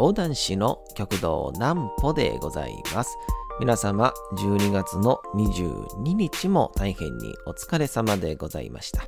[0.00, 3.18] 講談師の極道南歩でございます。
[3.60, 9.02] 皆様、12月の22日も大変にお疲れ様でございました。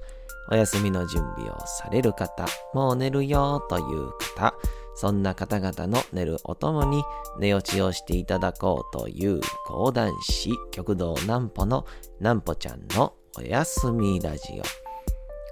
[0.51, 4.55] お休みの準備をされる方、もう寝るよという方、
[4.95, 7.03] そんな方々の寝るおともに
[7.39, 11.87] 寝落ちをしていただこうという講談師極道南歩の
[12.21, 14.82] 南歩ちゃんのおやすみラジオ。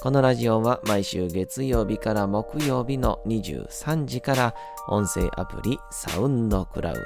[0.03, 4.55] このラジオは毎週月曜日から木曜日の23時から
[4.89, 7.01] 音声アプリ SoundCloud、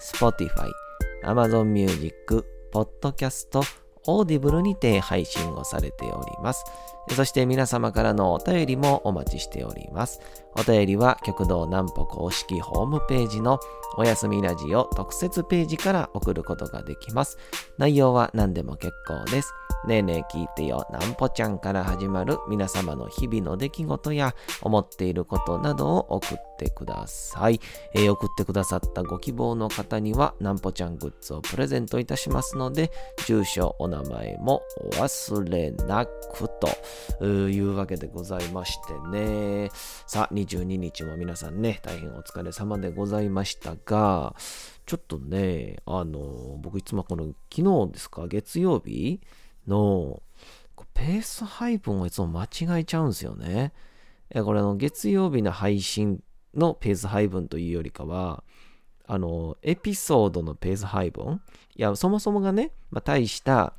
[0.00, 0.70] Spotify、
[1.26, 3.60] Amazon Music、Podcast、
[4.06, 6.64] Audible にて配信をされております。
[7.14, 10.18] そして皆様からのお便りもお待ちしております。
[10.56, 13.60] お便りは極道南歩公式ホームページの
[13.98, 17.36] おやすみラジオ特設ページから送ることができます。
[17.76, 19.52] 内容は何でも結構です。
[19.84, 27.60] ねえねえ聞いてよ、なんぽちゃんから始まる皆様の日々の出来事や思っていることなどを送ってください。
[27.92, 32.92] えー、送ってくださったご希望の方には、なんぽちゃんグッズをプレゼントいたしますので、
[33.26, 36.48] 住所、お名前もお忘れなく
[37.18, 39.70] というわけでございましてね。
[40.06, 44.36] さあ、22日も皆さんね、大変お疲れ様でございましたが、
[44.86, 49.20] ちょっとね、あの、僕いつもこの昨日ですか、月曜日
[49.66, 50.22] の
[50.94, 53.72] ペース配分をいつも間違えちゃうんですよね。
[54.44, 56.22] これの月曜日の配信
[56.54, 58.44] のペース配分というよりかは、
[59.06, 61.40] あの、エピソードのペース配分？
[61.76, 63.74] いや、そもそもがね、まあ、大した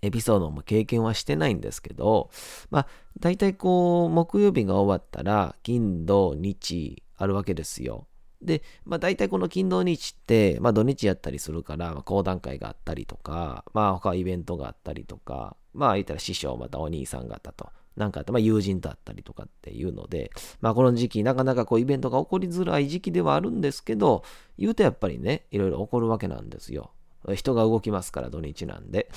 [0.00, 2.30] エピソードも経験はしてないんですけど、
[2.70, 2.86] まあ、
[3.20, 8.06] 大体こう、木曜日が終わったら、金、土、日あるわけですよ。
[8.42, 20.30] で、まあ大体この金土日って、まあ土日やったりするから、まあ、講談会があったりとか、まあ他イベントがあったりとか、まあ言ったら師匠またお兄さん方と、なんかあって、まあ友人とあったりとかっていうので、
[20.60, 24.24] まあこの時期なかなかこうイベントが起こりづらい時期ではあるんですけど、
[24.58, 26.90] 言うとやっぱりね、いろいろ起こるわけなんですよ。
[27.34, 29.08] 人が動きますから土日なんで。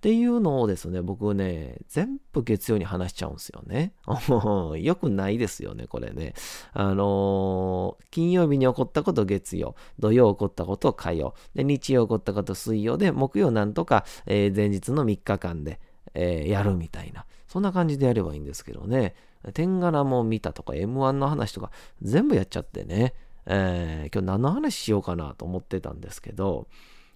[0.00, 3.92] っていうのをですね、僕ね、全部月曜に話しちゃうんですよね。
[4.80, 6.32] よくないですよね、これね。
[6.72, 15.78] あのー、金曜日に起こったこと月曜、土曜起こったこと火曜、で日曜起こったこと水曜で、木曜なんとか、えー、前日の3日間で、
[16.14, 17.26] えー、やるみたいな。
[17.46, 19.14] そんな感じでやればいいんですけどね。
[19.52, 23.12] 天柄も見たとか、M1 の話とか、全部やっちゃってね。
[23.44, 26.68] え今日何の話しようかなと思ってたんですけど、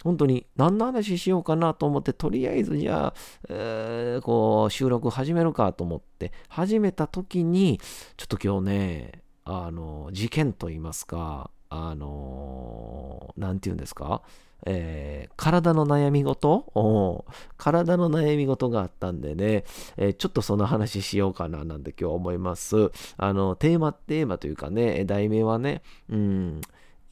[0.05, 3.15] 本当に何の話しようかなと思って、とりあえずじゃあ、
[3.49, 7.81] えー、こう、収録始めるかと思って、始めた時に、
[8.17, 14.23] ちょっと今日ね、あの、事件と言いますか、あの、なんて言うんですか、
[14.67, 16.73] えー、体の悩み事
[17.59, 19.65] 体の悩み事があったんでね、
[19.97, 22.91] えー、ちょっとその話しようかななんて今日思います。
[23.17, 26.61] あの、テーマ、テーマというかね、題名はね、うん、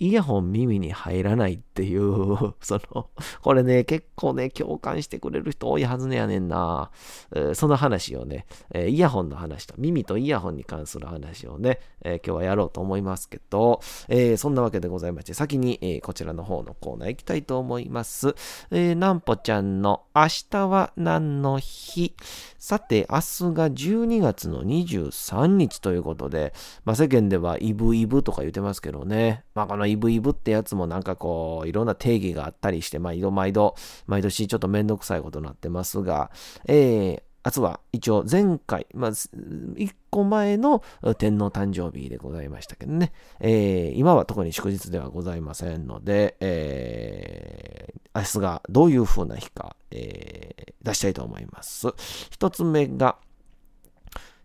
[0.03, 6.91] イヤホン耳に入らないっていう、 その、これね、結構ね、共感してくれる人多いはずねやねんな。
[7.33, 18.35] えー、その話をね、えー、イヤホンの話と、耳とイヤホンに関する話をね、えー、今日はやろうと思いますけど、えそんなわけでございまして、先に、えこちらの方のコーナー行きたいと思います。
[18.73, 22.17] え、なんぽちゃんの明日は何の日？
[22.59, 23.23] さて、明日
[23.55, 26.53] が12月の23日ということで、
[26.85, 33.75] まあ、世間ではイブイブとか言ってますけどね、まあ、このイブイブってやつもなんかこう、いろんな定義があったりして、毎度毎度、
[34.07, 36.31] 毎年ちょっとめんどくさいことになってますが、
[36.67, 40.83] えー、明日は一応前回、まあ、1個前の
[41.19, 51.89] 天皇誕生日でございましたけどね、えー、今は特に祝日ではございませんので、えー、明日がどういう風な日か、えー、出したいと思います。
[52.31, 53.17] 一つ目が、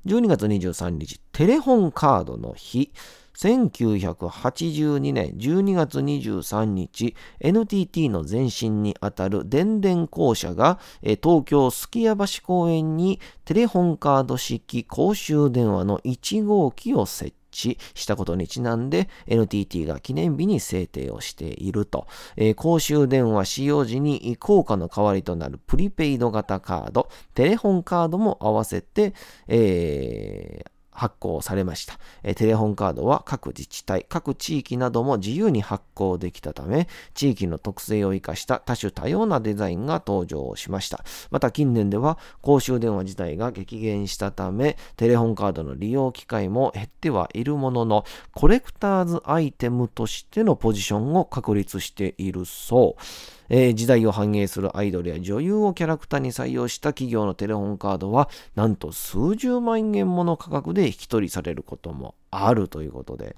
[0.08, 2.92] 12月23日、テレホンカードの日。
[3.38, 29.14] 1982年12月23日、NTT の前身にあたる電電公社が、東京すき家橋公園にテレホンカード式公衆電話の1号機を設置したことにちなんで NTT が記念日に制定をしていると、えー、公衆電話使用時に効果の代わりとなるプリペイド型カード、テレホンカードも合わせて、
[29.48, 32.00] えー発行されました。
[32.24, 41.06] えテレホンカードは各自治体、各地域なども自由に発行できたため、地域の特性を生かした多種多様なデザインが登場しました。
[41.30, 48.04] また近年では公衆電話自体が激減したため、テレホンカードの利用機会も減ってはいるものの、
[48.34, 53.02] コレクターズアイテムとしてのポジションを確立しているそう。
[53.50, 63.36] えー、時代を反映するアイドルや女優をキャラクターに採用した企業のテレホンカードは、なんと数十万円もの価格で引き取りされることもあるということで、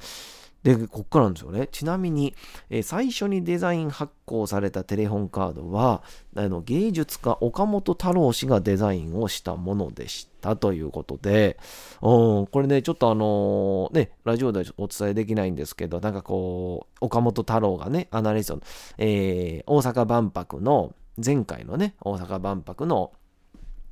[0.63, 1.67] で、こっからなんですよね。
[1.71, 2.35] ちなみに、
[2.69, 6.03] えー、最初にデザイン発行されたテレホンカードは、
[6.35, 11.57] あの芸術家岡本太郎氏がデザインをしたものでしたということで、
[12.01, 18.61] うん、これね、ちょっとあのー、ね、ラジオでお伝えできないんですけど、なんかこう、岡本太郎がね、アナリストの、
[18.97, 20.93] えー、大阪万博の、
[21.23, 23.11] 前回のね、大阪万博の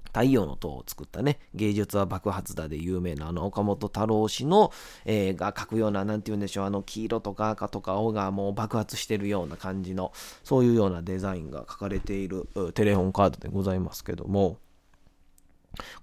[0.07, 4.71] 太陽の塔を作ったね、芸術は爆発だで有名なあの岡本太郎氏の、
[5.05, 10.11] えー、が描くような、なんて言うんでしょう、あの黄色とか赤とか青がもう爆発してるような感じの、
[10.43, 14.57] そういうようなデザインが書かれているテレホンカードでございますけども、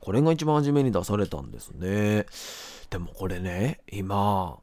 [0.01, 2.27] これが一番初めに出されたんですね。
[2.91, 4.59] でもこれね、今、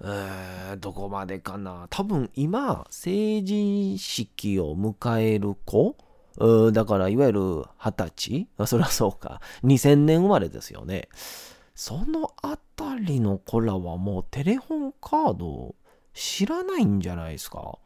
[0.00, 1.86] えー、どこまでかな。
[1.90, 5.96] 多分今、成人式を迎える子
[6.72, 8.66] だから、いわゆる二十歳？
[8.66, 9.40] そりゃそうか。
[9.64, 11.08] 2000年生まれですよね。
[11.74, 15.74] そのあたりの子らはもうテレホンカード
[16.14, 17.78] 知らないんじゃないですか？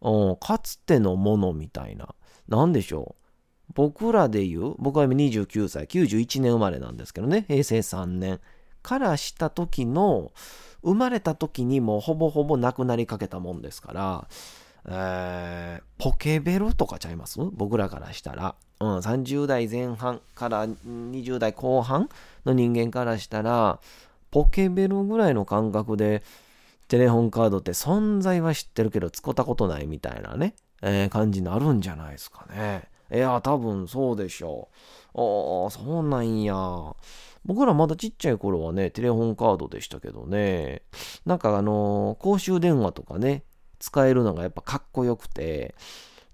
[0.00, 2.14] うん、かつてのものみたいな。
[2.48, 3.72] なんでしょう？
[3.74, 8.40] 僕らで言う、僕は今29歳、91年生まれなんですけどね、平成3年
[8.82, 10.32] からした時の、
[10.82, 14.28] 生まれた時にもうほぼほぼなくなりかけたもんですから、
[14.86, 17.38] えー、ポケベルとかちゃいます？
[17.52, 18.54] 僕らからしたら。
[18.80, 22.08] うん、30代前半から20代後半
[22.44, 23.78] の人間からしたら、
[24.32, 26.24] ポケベルぐらいの感覚で、
[26.88, 32.88] テレホンカードって存在は知ってるけど使ったことないみたいなね、えー、感じになるんじゃないですかね。
[33.12, 34.68] いや、多分そうでしょ
[35.14, 35.64] う。
[35.64, 36.56] ああ、そうなんや。
[37.44, 40.82] 僕らまだちっちゃい頃はね、テレホンカードでしたけどね、
[41.24, 43.44] なんかあのー、公衆電話とかね、
[43.82, 45.74] 使えるのがやっぱかっこよくて、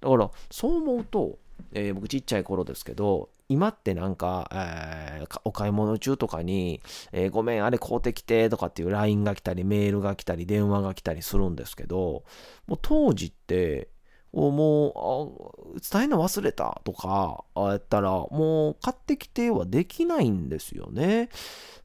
[0.01, 1.39] だからそう思うと、
[1.73, 12.25] えー、僕ちっちゃい頃ですけど、今ってなんか、えー、お買い物中とかに、えー、ごめん、あれ買うてきてとかっていう LINE が来たり、メールが来たり、電話が来たりするんですけど、
[12.67, 13.89] もう当時って、
[14.33, 21.31] もう、伝えるの忘れたとか、やったら、もう買ってきてはできないんですよね。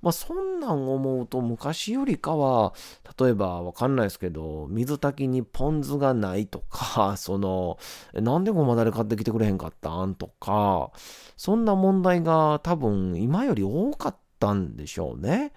[0.01, 2.74] まあ、そんなん思うと、昔よりかは、
[3.18, 7.78] 例えばわかんないですけど、水炊きにポン酢がないとか、 その、
[8.13, 10.92] なんでごまだれ買ってきてくれへんかったんとか、
[11.38, 15.54] そんな問題が多分今より多かったんでしょうね。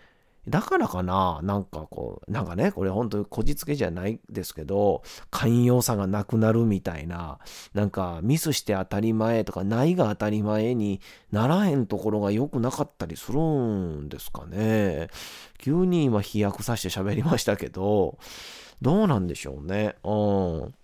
[0.49, 7.39] だからかななんかこう、なんかね、これ本当にこじつけじゃないですけど、寛容さがなくなるみたいな、
[7.75, 11.01] なんかミスして当たり前とか、ないが当たり前に
[11.33, 15.09] ならへんところが良くなかったりするんですかね。
[15.59, 18.19] 急に今飛躍させて喋りましたけど、
[18.81, 19.97] どうなんでしょうね。
[20.05, 20.75] うん。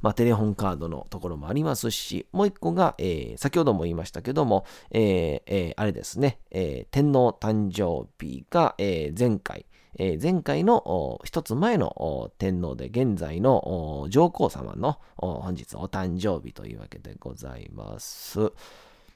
[0.00, 9.66] まあ、テレホンカードのところもありますし、もう一個が、えー、先ほども言いましたけども、えーえー、あれですね、えー、天皇誕生日が、えー、前回、
[9.98, 18.52] えー、前回の一つ前の天皇で現在の上皇様の本日お誕生日というわけでございます。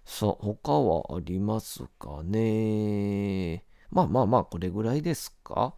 [0.04, 3.64] さあ、他はありますかね？
[3.90, 5.74] まあまあまあ、これぐらいですか？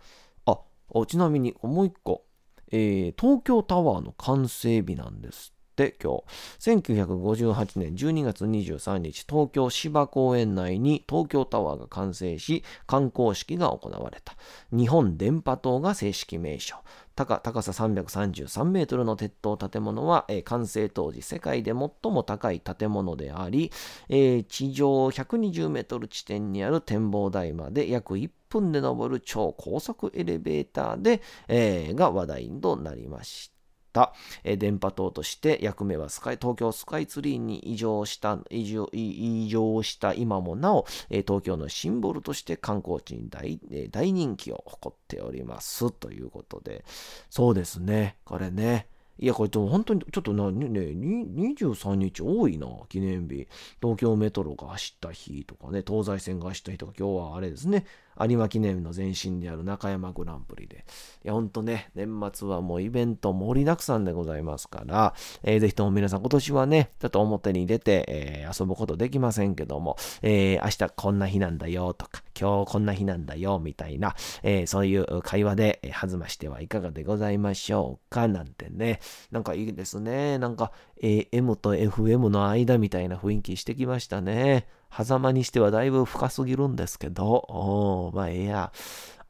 [0.47, 0.59] あ、
[1.07, 2.25] ちなみにもう一個、
[2.71, 6.23] えー、東京タワーの完成日なんですって今
[6.61, 6.71] 日。
[6.73, 14.37] 1958年12月23日東京芝公園内に東京タワーが完成し観光式が行われた。
[14.73, 16.77] 日本電波塔が正式名称。
[17.15, 23.73] 高高さ333メートルの鉄塔建物は、えー、完成当時世界で最も高い建物であり、
[24.09, 33.53] えー、地上120メートル地点にある展望台まで約1分で登る超高速エレベーターで、えー、が話題となりまし
[33.93, 34.13] た。
[34.45, 43.59] え、電波塔として役目はスカイ東京スカイツリーに移乗した移乗移乗した今もなお、え、東京のシンボルとして観光地に大,、
[43.91, 45.91] 大人気を誇っております。
[45.91, 46.85] ということで。
[47.31, 48.19] そうですね。
[48.25, 48.89] これね。
[49.21, 53.49] いや、これでも、本当に、ちょっとな、ね、23日多いな、記念日。
[53.83, 57.85] 東京メトロが走った日とかね、東西線が走った日とか、今日はあれですね、
[58.27, 60.85] 有馬記念の前身である中山グランプリで。
[61.25, 80.39] いや、ほんとね、年末はもうイベント盛りだくさんでございますから、えー、ぜひとも皆さん今年はね、ちょっと表に出て、えー、遊ぶことできませんけども、えー、明日こんな日なんだよとか、今日こんな日なんだよみたいな、えー、そういう会話で、え弾ましてはいかがでございましょうかなんてね、なんかいいですね。
[80.39, 80.73] なんか
[81.03, 84.67] AM と FM の間みたいな雰囲気してきましたね。
[84.91, 88.73] 狭間にしてはだいぶ深すぎるんですけど、まあええや。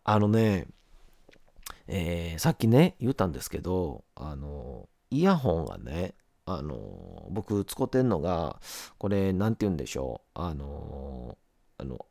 [0.04, 0.66] あのね、
[1.86, 6.14] えー、さっきね、言ったんですけど、あの、イヤホンがね、
[6.46, 8.60] あの、僕使ってんのが、
[8.98, 11.36] これ、なんて言うんでしょう、あの、
[11.78, 12.06] あの、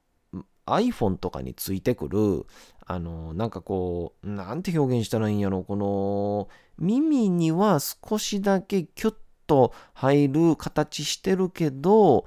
[0.67, 2.45] iPhone とかについてくる、
[2.85, 9.15] あの、なんかこう、なんて表現したらいいんやろ、この、耳には少しだけキュッ
[9.47, 12.25] と入る形してるけど、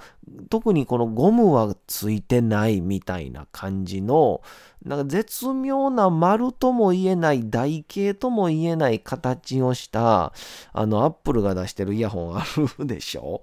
[0.49, 4.43] 特にこのゴムはついてないみたいな感じの、
[4.85, 10.33] なんか絶妙な丸とも言えない台形とも言えない形をした、
[10.73, 12.45] あの、アップルが出してるイヤホンあ
[12.79, 13.43] るでしょ？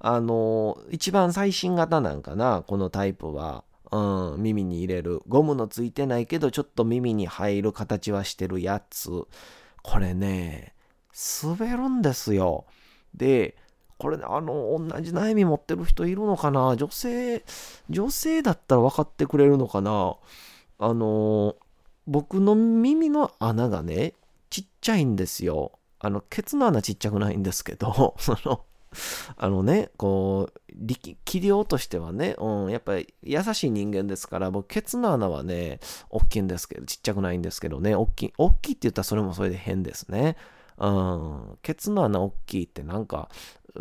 [0.00, 3.64] あの、一番最新型なんかな、このタイプは。
[3.90, 5.22] うん、耳に入れる。
[5.28, 9.10] ゴムのついてないけど、ちょっと耳に入る形はしてるやつ。
[9.82, 10.74] これね、
[11.42, 12.66] 滑るんですよ。
[13.18, 13.56] で、
[13.98, 16.76] これね、あの、同じ悩み持ってる人いるのかな？
[16.76, 17.44] 女性、
[17.90, 20.16] 女性だったら分かってくれるのかな？
[20.78, 21.56] あの、
[22.06, 24.14] 僕の耳の穴がね、
[24.50, 25.72] ちっちゃいんですよ。
[25.98, 28.64] あの、ケツの穴ちっちゃくないんですけど、 その、
[29.36, 40.36] あのね、こう、力、器量としてはね、うん、やっぱり優しい人間ですから、僕、ケツの穴はね、大きいんですけど、ちっちゃくないんですけどね、大きい、大きいって言ったらそれもそれで変ですね。
[40.78, 43.28] うん、ケツの穴大きいってなんか、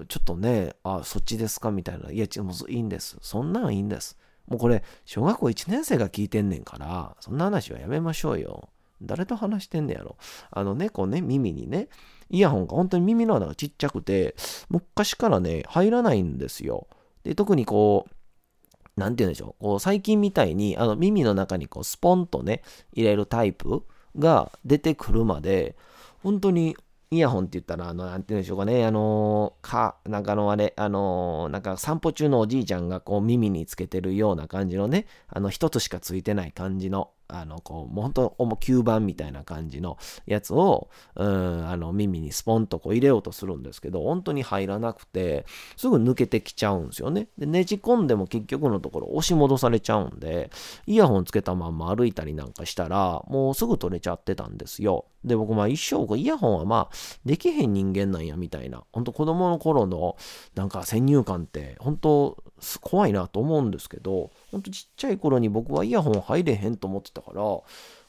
[0.07, 2.11] ちょっとね、あ、そっちですかみたいな。
[2.11, 3.17] いや、違う、いいんです。
[3.21, 4.17] そんなんいいんです。
[4.47, 8.69] もうこれ、小学校1年生が聞いてんねんから、そんな話はやめましょうよ。
[9.01, 10.17] 誰と話してんねやろ。
[10.49, 11.89] あのね、こうね、耳にね、
[12.29, 14.35] イヤホンが本当に耳の穴がちっちゃくて、
[14.69, 16.87] 昔からね、入らないんですよ。
[17.23, 19.63] で、特にこう、なんて言うんでしょう。
[19.63, 22.63] こう、最近みたいに、あの、耳の中にこう、スポンとね、
[22.93, 23.83] 入れるタイプ
[24.17, 25.75] が出てくるまで、
[26.23, 26.75] 本当に
[27.09, 47.27] イヤホンって言ったら、あの、なんて言うんでしょうかね、あの、か、なんかのあれ、あの、なんか散歩中のおじいちゃんがこう耳につけてるような感じのね、あの、一つしかついてない感じの、あの、こう、もう本当、吸盤みたいな感じのやつを、うん、あの、耳にスポンとこう入れようとするんですけど、本当に入らなくて、すぐ抜けてきちゃうんですよね。
[47.37, 50.49] で、ねじ込んでも結局のところ押し戻されちゃうんで、
[50.85, 55.05] イヤホンつけたまんま歩いたりなんかしたら、もうすぐ取れちゃってたんですよ。
[55.23, 58.83] で、僕、まあ一生、イヤホンはまあ、できへん人間なんや、みたいな。
[58.91, 60.15] 本当子供の頃の、
[60.55, 62.37] なんか先入観って、本当
[62.81, 67.63] 怖いなと思うんですけど、ほんとちっちゃい頃に僕はイヤホン入れへんと思ってたから、ほ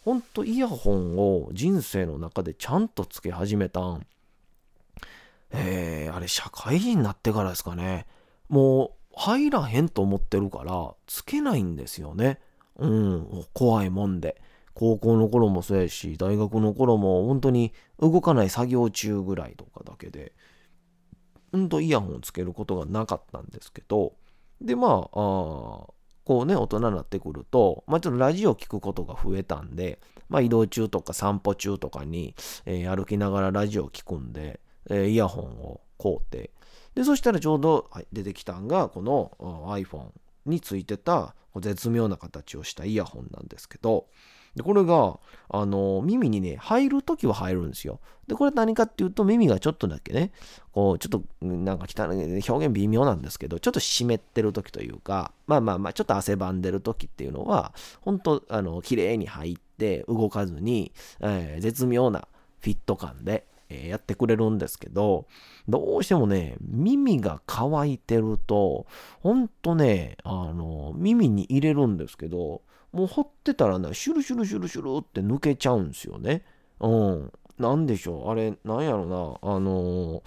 [0.06, 4.06] んとイヤホンを人生の中でちゃんとつけ始めたん。
[5.50, 8.06] えー、あれ社会人になってからですかね。
[8.48, 12.40] もう入らへんと思ってるから、つけないんですよね。
[12.76, 14.40] うん、怖いもんで。
[14.74, 20.32] 高校の頃もそうやし、大学の頃も本当に動かない作業中ぐらいとかだけで、
[21.50, 24.12] ほんとイヤホンをつけることがなかったんですけど、
[24.60, 25.98] で、まあ、あ
[26.28, 29.98] こうね、大人になってくると、まあ、ちょっとラジオ聞くことが増えたんで、
[30.28, 32.34] まあ、移動中とか散歩中とかに、
[32.66, 34.60] えー、歩きながらラジオ聞くんで、
[34.90, 36.50] えー、イヤホンを買うて、
[36.94, 39.32] で、そしたらちょうど、出てきたんが、この
[39.68, 40.10] iPhone
[40.44, 44.08] についてた絶妙な形をしたイヤホンなんですけど、
[44.58, 48.00] で、これが、あの、耳にね、入るときは入るんですよ。
[48.26, 50.32] で、これ何かっていうと、耳がちょっとだけね、
[50.72, 62.26] こう、ちょっと、なんか汚い、表現微妙なんですけど、ちょっと湿ってるときというか、まあまあまあ、ちょっと汗ばんでるときっていうのは、本当あの、綺麗に入って、動かずに、えー、絶妙な
[62.60, 65.26] フィット感で、えー、やってくれるんですけど、
[65.68, 68.86] どうしてもね、耳が乾いてると、
[69.20, 76.44] ほんとね、あの、耳に入れるんですけど、もう掘ってたらね、シュルシュルシュルシュルって抜けちゃうんですよね。
[76.80, 77.32] うん。
[77.58, 78.30] なんでしょう。
[78.30, 79.16] あれ、なんやろな。
[79.42, 80.22] あのー、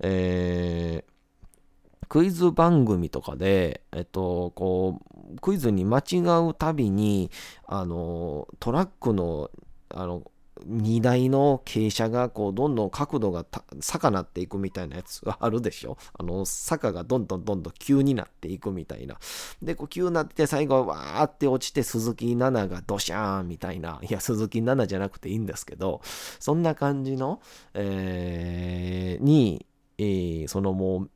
[0.00, 5.00] えー、クイズ番組とかで、えっと、こ
[5.34, 7.30] う、クイズに間違うたびに、
[7.66, 9.50] あの、トラックの、
[9.90, 10.22] あの、
[10.64, 13.44] 荷台の傾斜がこうどんどん角度が
[13.80, 19.18] 坂なっていくみたいなやつがあるでしょ あの坂がどんどんどんどん急になっていくみたいな。
[19.62, 24.00] で、こう急になって最後わーって落ちて鈴木奈々がドシャーンみたいな。
[24.08, 26.00] いや、鈴木奈々じゃなくていいんですけど、
[26.38, 27.40] そんな感じの、
[27.74, 29.66] えー、に、
[29.98, 31.10] えー、そのもう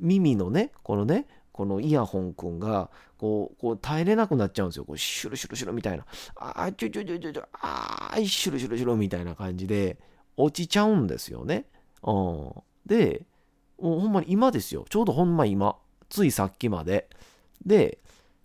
[0.00, 4.84] 耳のね、このね、このイヤホンくんが、こう、こう耐えれなくなっちゃうんですよ。
[4.84, 6.04] こうシュルシュルシュルみたいな。
[6.36, 9.98] あー、ちょちょちょちょちょ、あー、シュルシュルシュルみたいな感じで、
[10.36, 11.64] 落ちちゃうんですよね。
[12.02, 12.52] うん。
[12.84, 13.24] で、
[13.80, 14.84] もうほんまに今ですよ。
[14.88, 15.76] ちょうどほんま今。
[16.08, 17.08] ついさっきまで。
[17.64, 17.98] で、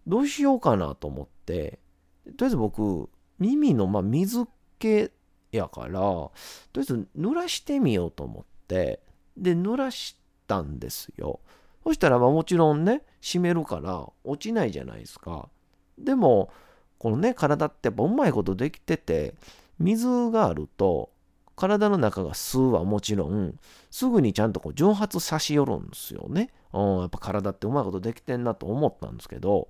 [0.07, 1.79] どうしようかなと思って、
[2.25, 4.45] とりあえず僕、耳の、まあ、水
[4.79, 5.11] 気
[5.51, 6.31] やから、と
[6.75, 9.01] りあえず濡らしてみようと思って、
[9.37, 11.39] で、濡らしたんですよ。
[11.83, 15.49] そしたらまあもちろんね、湿るから落ちないじゃないですか。
[15.97, 16.51] でも、
[16.97, 19.35] このね、体ってやっぱうまいことできてて、
[19.79, 21.09] 水があると、
[21.55, 23.55] 体の中が吸うはもちろん、
[23.89, 26.49] すぐにちゃんとこう蒸発さしよるんですよね。
[26.73, 29.69] うん、やっぱ体ってうまいことできてんなと思ったんですけど、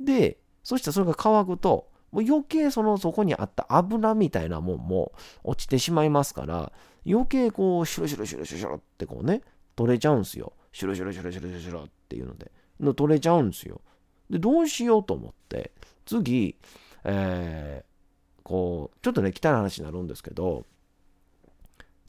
[0.00, 5.12] で、そしてそれが乾くと、もう余計そのそこにあった油みたいなもんも
[5.44, 6.72] 落ちてしまいますから、
[7.06, 9.42] 余計こう、シュルシュルシュルシュルってこうね、
[9.74, 10.52] 取れちゃうんですよ。
[10.76, 12.52] シュルシュルシュルシュルシュルっていうので。
[12.80, 13.80] の取れちゃうんですよ。
[14.28, 15.72] で、どうしようと思って、
[16.04, 16.54] 次、
[17.04, 20.66] えー、こう、ちょっとね、汚い話になるんですけど、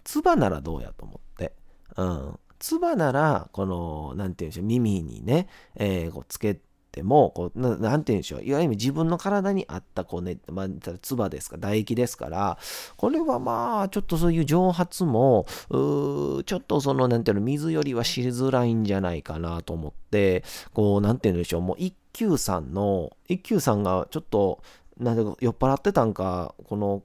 [0.04, 1.54] 唾ならどうやと思って。
[1.96, 2.40] うん。
[2.60, 6.60] 唾なら、この、なんていうんでしょう、耳にね、えー、こうつけ
[6.92, 10.68] ても、こうななんていうんでしょう、いわゆる自分の体に合った、こうね、まあ、
[11.02, 12.58] 唾ですか、唾液ですから、
[12.96, 16.44] これはまあ、ちょっとそういう蒸発も、う。
[16.44, 24.62] ちょっとその、なんていうの、水よりはしづらいんじゃないかなと思って、こう、なんていうんでしょう、もう一休さんの、一休さんがちょっと、
[25.00, 27.04] なんで酔っ払ってたんか、この、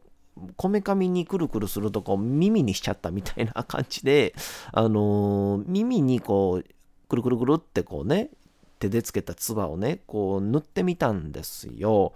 [0.57, 4.35] こめかみにくるくるするとこう耳にしちゃったみたいな感じで、
[4.73, 6.65] あの、耳にこう、
[7.09, 8.31] くるくるくるってこうね、
[8.83, 12.15] 手でつけた唾をね、こう塗ってみたんですよ。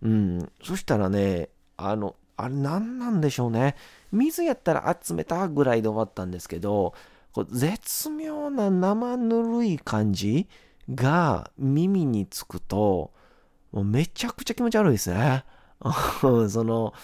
[0.00, 0.50] うん。
[0.62, 3.76] そしたらね、あの、あれ何なんでしょうね。
[4.12, 6.94] 水やったら集めたぐらいで終わったんですけど、
[7.32, 10.48] こう絶妙な生ぬるい感じ
[10.94, 13.12] が耳につくと、
[13.72, 15.44] もうめちゃくちゃ気持ち悪いですね。
[16.20, 16.94] その、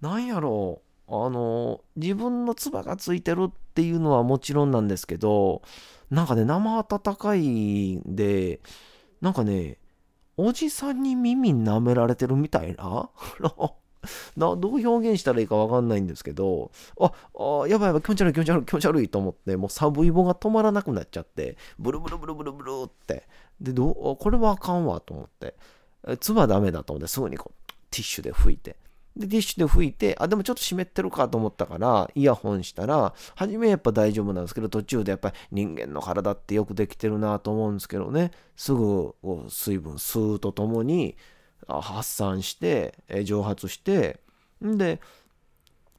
[0.00, 5.62] なんやろう、あの、自分の唾がついてるっていうのはもちろんなんですけど、
[6.10, 8.60] なんかね、生温かいんで、
[9.20, 9.78] なんかね、
[10.36, 13.08] おじさんに耳舐められてるみたいな
[14.36, 16.70] どう表現したらいいかわかんないんですけど、
[17.00, 23.26] あ、あやばいやばい、気持ち悪い気持ち悪い気持ち悪いと思って、もうサブイボが止まらなくなっちゃって、ブルブルブルブルブルって。
[23.60, 25.56] で、どう、これはあかんわと思って、
[26.20, 28.76] 唾ダメだと思って、すぐにこう、ティッシュで拭いて。
[29.16, 39.14] で、ティッシュで拭いて、あ、でもちょっと湿ってるかと思ったから、イヤホンしたら、初めやっぱ大丈夫なんですけど、途中でやっぱり人間の体ってよくできてるなと思うんですけどね、すぐ
[39.48, 41.16] 水分吸うとともに
[41.68, 44.20] 発散して、蒸発して、
[44.64, 45.00] んで、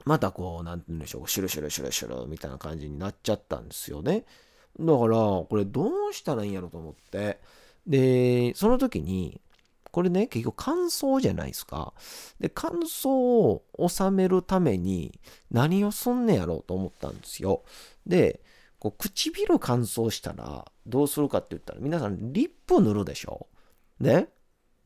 [0.04, 4.26] またこう、なんて言うんでしょう、シュルシュルシュルシュルみたいな感じになっちゃったんですよね。
[4.78, 7.40] だから、これどうしたらいいんやろと思って。
[7.88, 9.40] で、その時に、
[9.96, 11.94] これね、結局乾燥じゃないですか。
[12.38, 17.64] で、乾燥を収めるために何をすんねやろうと思ったんですよ。
[18.06, 18.42] で、
[18.78, 23.48] こう唇乾燥したらどうするかって言ったら、皆さんリップ塗るでしょ
[24.02, 24.28] ね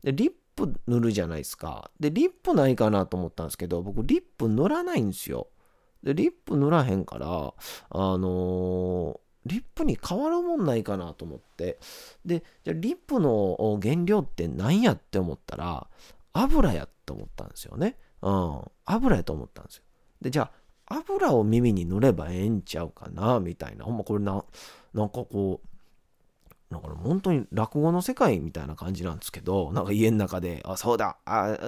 [0.04, 1.90] で、リップ塗るじゃないですか。
[1.98, 5.48] で、リップないかなと思ったんですけど、僕リップ塗らないんですよ。
[6.04, 11.78] で、リップ塗らへんから、あのーリップに変わるもんないかなと思って。
[12.24, 15.86] で、じゃリップの原料って何やって思ったら、
[16.32, 17.96] 油やと思ったんですよね。
[18.22, 18.62] うん。
[18.84, 19.82] 油やと思ったんですよ。
[20.20, 20.50] で、じゃ
[20.86, 23.84] あ、油を耳に塗ればええんちゃうかな、みたいな。
[23.84, 24.44] ほんまこれな、
[24.92, 25.68] なんかこう、
[26.70, 31.58] だから本当に落語の世界みたいな感じなんですけど、なんか家の中で、あ、そうだ、あ、リ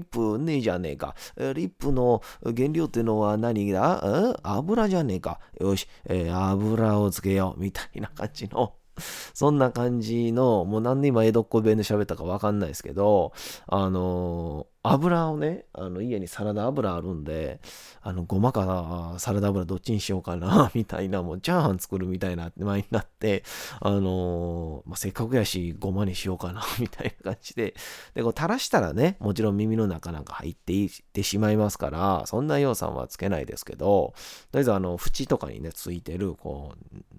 [0.00, 1.16] ップねえじゃねえか。
[1.36, 4.38] リップの原料ってのは何だ？
[4.42, 5.40] 油じゃねえか。
[5.60, 7.60] よし、えー、油をつけよう。
[7.60, 13.32] みたいな感じのそんな感じの、もう何で今江戸っ子弁で喋ったかわかんないですけど、
[13.66, 17.58] あの、油をね、あの家にサラダ油あるんで、
[18.02, 23.44] あの、ごまかサラダ油どっちにしようかな、 みたいな、もうチャーハン作るみたいな前になって、
[23.80, 27.74] あのー、まあ、せっかくやし、ごまにしようかな、 みたいな感じで、
[28.14, 34.12] で、こう垂らしたらね、もちろん耳の中なんか入っていってしまいますから、そんな要素はつけないですけど、
[34.52, 36.74] とりあえずあの、縁とかにね、ついてる、こ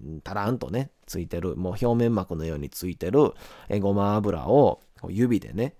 [0.06, 3.32] う、たらんとね、ついてる、もう表面膜のようについてる
[3.68, 5.74] えごま油を指でね、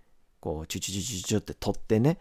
[0.46, 2.18] こう、チュチュチュチュチュって取ってね、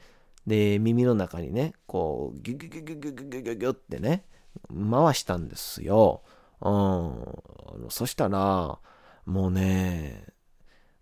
[0.47, 4.25] で、耳の中にね、こう、ギュギュギュギュギュギュギュギュギュってね、
[4.71, 6.23] 回したんですよ。
[6.59, 7.89] うん。
[7.89, 8.79] そしたら、
[9.25, 10.25] もうね、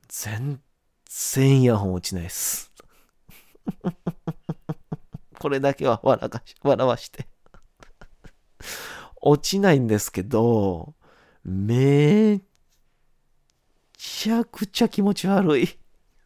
[0.09, 0.59] 全
[1.05, 2.73] 然イヤホン落ちないです。
[5.39, 7.25] これだけは笑かし、笑わして。
[9.21, 10.93] 落ちないんですけど、
[11.45, 12.41] め
[13.97, 15.69] ちゃくちゃ気持ち悪い。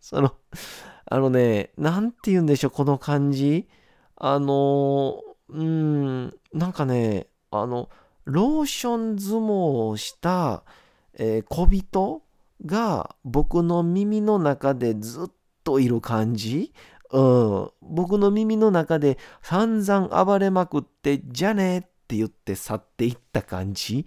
[0.08, 0.36] その、
[1.10, 3.68] あのね、なんて言うんでしょう、この感じ？
[4.18, 7.90] あの、うん、なんかね、あの、
[8.26, 10.64] ローション相撲をした、
[11.18, 12.22] えー、小人
[12.66, 15.32] が僕の耳の中でずっ
[15.64, 16.74] といる感じ？
[17.14, 24.06] うん、僕の耳の中で散々暴れまくって、じゃねって言って去っていった感じ？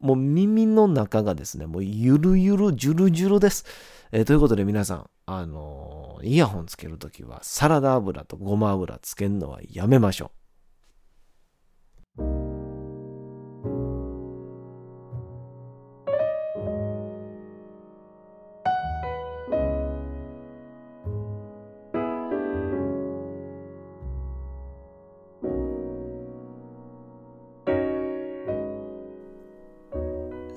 [0.00, 3.66] もう耳の中がですね、もうゆるゆる、じゅるじゅるです。
[4.10, 10.39] えー、ということで皆さん、あの、イヤホンつけるときはサラダ油とごま油つけるのはやめましょう。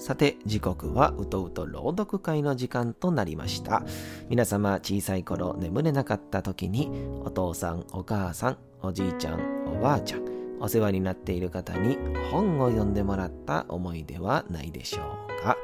[0.04, 3.84] さて時刻はうとうと朗読会の時間となりました
[4.28, 6.90] 皆様小さい頃眠れなかった時に
[7.24, 10.26] お父さんお母さんおじいちゃんおばあちゃん
[10.60, 11.98] お世話になっている方に
[12.32, 15.04] 本を読んでもらった思いではないでしょ
[15.40, 15.56] うか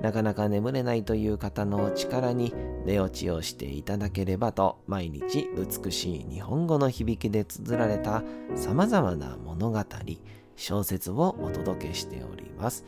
[0.00, 2.52] なかなか眠れないという方の力に
[2.84, 8.24] 寝落ちをしていただければと毎日美しい日本語の響きで綴られた
[8.56, 9.84] 様々な物語
[10.56, 12.84] 小説をお届けしております。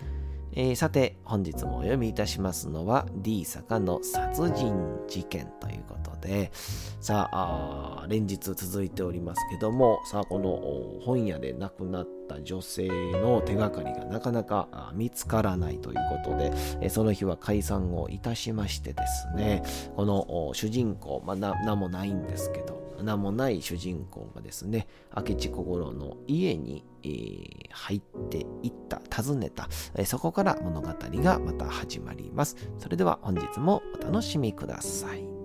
[0.59, 4.75] えー、さて、本日もお読みいたしますのは D 坂の殺人
[5.07, 6.51] 事件ということで、
[6.99, 19.63] さあ連日続いておりますけども、さあ、この本屋で亡くなった女性の手がかりがなかなか見つからないということで、えその日は解散をいたしましてですね、
[19.95, 32.57] この主人公、まあ、名もないんですけど、名もない主人公がですね、明智小五郎の家に、えー、入っていった、訪ねた、えー、そこから物語がまた始まります。
[32.79, 35.36] それでは本日もお楽しみください。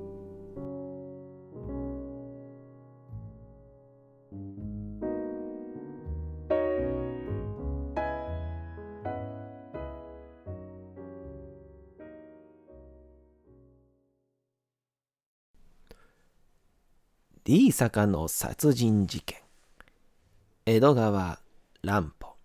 [17.53, 19.37] D 坂の殺人事件。
[20.65, 21.37] 江戸川
[21.81, 22.37] 乱歩。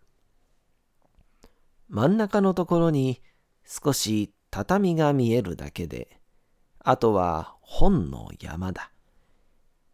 [1.88, 3.23] 真ん中のところに
[3.64, 6.19] 少し畳が見えるだけで
[6.81, 8.90] あとは本の山だ。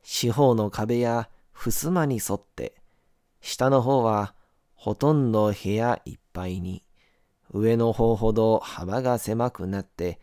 [0.02, 2.74] 四方の壁や襖に沿って
[3.42, 4.34] 下の方は
[4.72, 6.84] ほとんど部屋いっぱいに
[7.52, 10.22] 上の方ほど幅が狭くなって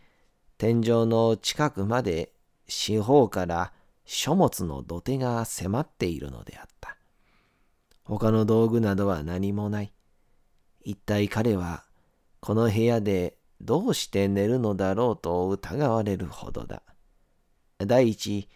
[0.58, 2.32] 天井の近くまで
[2.66, 3.72] 四方から
[4.04, 6.96] 書物の土手が迫っているのであった。
[8.04, 9.92] 他の道具などは何もない。
[10.82, 11.84] 一体彼は
[12.40, 16.82] この部屋でどうして寝るのだろうと疑われるほどだ。
[17.78, 18.48] 第一、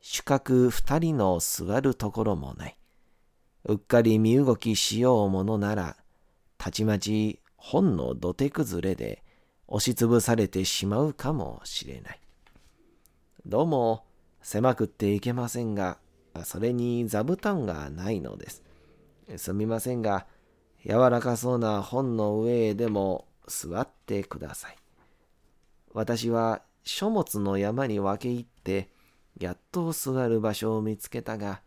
[0.00, 2.78] 主客二人の座るところもない。
[3.64, 5.96] うっかり身動きしようものなら、
[6.56, 9.24] たちまち本の土手崩れで
[9.66, 12.20] 押しつぶされてしまうかもしれない。
[13.44, 14.05] どうも、
[14.46, 15.98] 狭くっていけませんが、
[16.44, 18.62] それに座布団がないのです。
[19.38, 20.24] すみませんが、
[20.84, 24.76] 柔らかそうな本の上へでも座ってください。
[25.92, 28.88] 私は書物の山に分け入って、
[29.36, 31.60] やっと座る場所を見つけたが、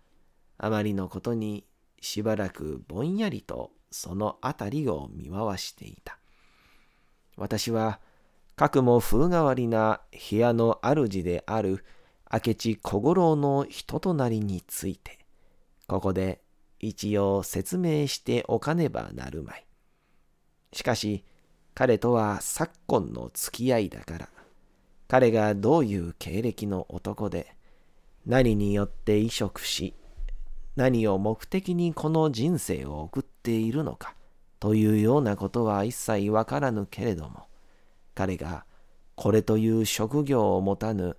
[0.58, 1.66] あまりのことに
[2.00, 6.18] しばらくぼんやりとその辺りを見回していた。
[7.36, 8.00] 私は、
[8.56, 11.84] かくも風変わりな部屋の主である
[12.32, 15.18] 明智小五郎の人となりについて、
[15.88, 16.42] ここで
[16.80, 19.66] 一応説明しておかねばなるまい。
[20.72, 21.24] しかし、
[21.74, 24.30] 彼とは昨今の付き合いだから、
[25.08, 27.56] 彼がどういう経歴の男で、
[28.28, 29.96] 何によって移植し、
[30.76, 34.14] 何を目的にこの人生を送っているのか、
[34.60, 37.48] というようなことは一切わからぬけれども、
[38.14, 38.66] 彼が
[39.16, 41.18] これという職業を持たぬ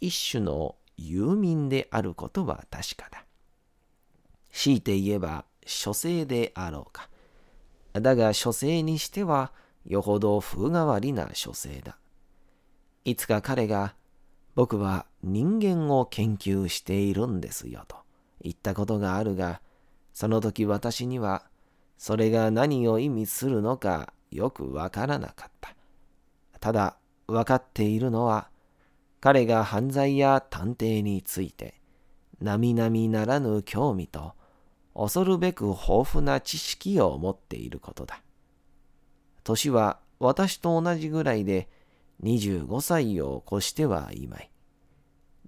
[0.00, 3.24] 一種の遊民であることは確かだ。
[4.52, 7.08] 強いて言えば書生であろうか。
[7.92, 9.52] だが書生にしては
[9.86, 11.98] よほど風変わりな書生だ。
[13.04, 13.94] いつか彼が
[14.54, 17.96] 僕は人間を研究しているんですよと
[18.40, 19.60] 言ったことがあるが、
[20.12, 21.44] その時私には
[21.98, 25.74] それが何を意味するのかよくわからなかった。
[26.58, 28.48] ただ分かっているのは
[29.20, 31.80] 彼が犯罪や探偵について、
[32.40, 34.34] 並々ならぬ興味と、
[34.94, 38.22] 恐るべく豊富な知識を持っていることだ。
[39.44, 41.68] 年は私と同じぐらいで
[42.22, 44.50] 25歳を越してはいまい。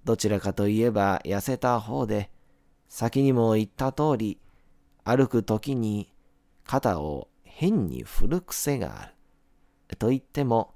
[0.05, 2.29] どちらかといえば痩せた方で、
[2.87, 4.39] 先にも言った通り、
[5.03, 6.11] 歩く時に
[6.63, 9.95] 肩を変に振る癖がある。
[9.97, 10.73] と言っても、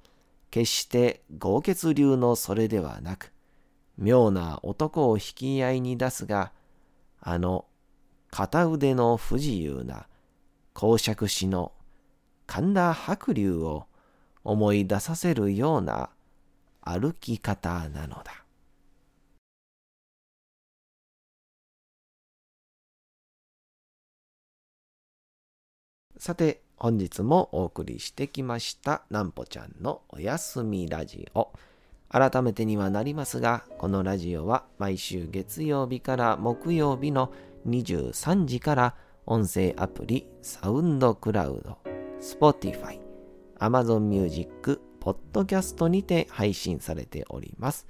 [0.54, 3.34] 決して豪傑流のそれではなく、
[3.98, 6.52] 妙な男を引き合いに出すが、
[7.20, 7.66] あの
[8.30, 10.06] 片腕の不自由な
[10.74, 11.72] 公爵士の
[12.46, 13.88] 神田白龍を
[14.44, 16.12] 思い出させるような
[16.82, 18.46] 歩き方なのだ。
[26.20, 31.54] さて、本日もお送りしてきましたなんぽちゃんのおやすみラジオ。
[32.10, 37.32] 改めてにはなりますが、このラジオは毎週月曜日から木曜日の
[37.70, 41.78] 23時から音声アプリサウンドクラウド、
[42.20, 43.00] Spotify、
[43.60, 47.88] Amazon Music、Podcast にて配信されております。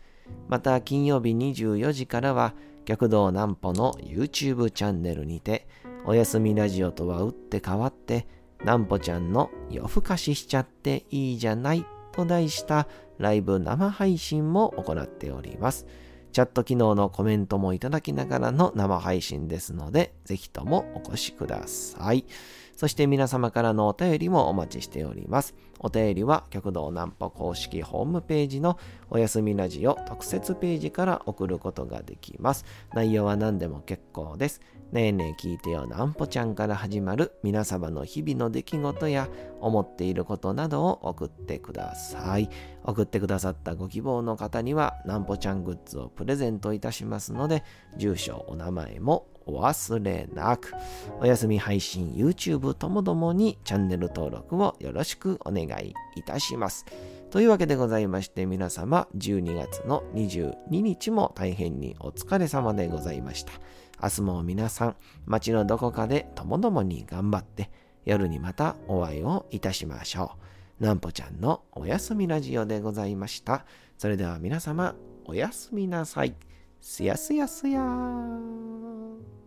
[0.48, 2.54] また、金曜日24時からは、
[2.86, 5.66] 極道南歩の YouTube チャンネルにて、
[6.06, 8.28] おやすみラジオとは打って変わって、
[8.64, 15.86] なんぽちゃんの夜更かししちゃっていいじゃないと題したライブ生配信も行っております。
[16.32, 22.26] チャット機能のコメントもいただきながらの生配信ですので、ぜひともお越しください。
[22.76, 25.56] そして皆様からのお便りもお待ちしております。
[25.80, 28.78] お便りは極道南歩公式ホームページの
[29.10, 32.66] おやすみラジオ特設ページから送ることができます。
[32.94, 34.62] 内容は何でも結構です。
[34.92, 39.28] ねえねえ聞いてよ南歩ちゃんから始まる皆様の日々の出来事や
[39.60, 42.50] 思っていることなどを送ってください。
[42.84, 47.64] 送ってくださったご希望の方には南歩ちゃんグッズをプレゼントいたしますので、
[47.98, 50.74] 住所、お名前もお忘れなく。
[51.20, 56.86] お休み配信、YouTube ともどもにチャンネル登録をよろしくお願いいたします。
[57.34, 63.54] というわけでございまして皆様12月の22日も大変にお疲れ様でございました。
[64.02, 67.72] 明日も皆さん街のどこかでともどもに頑張って
[68.06, 70.34] 夜にまたお会いをいたしましょ
[70.80, 70.86] う。
[70.86, 73.66] なんぽちゃんのおやすみラジオでございました。
[73.98, 76.36] それでは皆様おやすみなさい。
[76.86, 79.43] すやすやすやー。